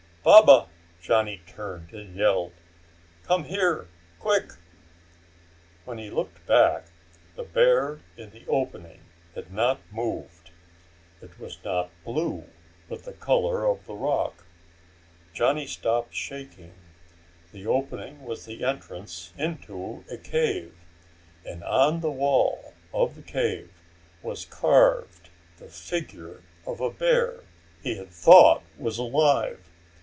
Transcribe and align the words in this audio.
"Baba!" 0.23 0.67
Johnny 1.01 1.41
turned 1.47 1.93
and 1.93 2.15
yelled, 2.15 2.51
"Come 3.23 3.45
here, 3.45 3.87
quick!" 4.19 4.51
When 5.83 5.97
he 5.97 6.11
looked 6.11 6.45
back, 6.45 6.85
the 7.35 7.41
bear 7.41 8.01
in 8.15 8.29
the 8.29 8.45
opening 8.47 8.99
had 9.33 9.51
not 9.51 9.79
moved. 9.91 10.51
It 11.23 11.39
was 11.39 11.57
not 11.63 11.89
blue, 12.03 12.43
but 12.87 13.01
the 13.01 13.13
color 13.13 13.65
of 13.65 13.83
the 13.87 13.95
rock. 13.95 14.45
Johnny 15.33 15.65
stopped 15.65 16.13
shaking. 16.13 16.75
The 17.51 17.65
opening 17.65 18.23
was 18.23 18.45
the 18.45 18.63
entrance 18.63 19.33
into 19.39 20.05
a 20.07 20.17
cave, 20.17 20.75
and 21.43 21.63
on 21.63 22.01
the 22.01 22.11
wall 22.11 22.75
of 22.93 23.15
the 23.15 23.23
cave 23.23 23.71
was 24.21 24.45
carved 24.45 25.29
the 25.57 25.67
figure 25.67 26.43
of 26.67 26.79
a 26.79 26.91
bear 26.91 27.39
he 27.81 27.97
had 27.97 28.11
thought 28.11 28.61
was 28.77 28.99
alive. 28.99 29.65